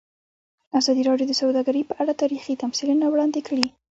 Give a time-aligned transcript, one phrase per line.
[0.79, 3.65] ازادي راډیو د سوداګري په اړه تاریخي تمثیلونه وړاندې کړي.